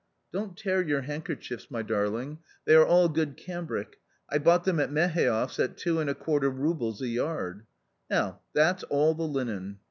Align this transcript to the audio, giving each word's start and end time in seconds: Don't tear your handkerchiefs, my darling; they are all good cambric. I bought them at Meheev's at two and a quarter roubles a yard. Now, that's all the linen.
Don't 0.33 0.57
tear 0.57 0.81
your 0.81 1.01
handkerchiefs, 1.03 1.69
my 1.69 1.83
darling; 1.83 2.39
they 2.65 2.73
are 2.73 2.83
all 2.83 3.07
good 3.07 3.37
cambric. 3.37 3.99
I 4.27 4.39
bought 4.39 4.63
them 4.63 4.79
at 4.79 4.89
Meheev's 4.91 5.59
at 5.59 5.77
two 5.77 5.99
and 5.99 6.09
a 6.09 6.15
quarter 6.15 6.49
roubles 6.49 7.03
a 7.03 7.07
yard. 7.07 7.67
Now, 8.09 8.39
that's 8.51 8.81
all 8.81 9.13
the 9.13 9.27
linen. 9.27 9.77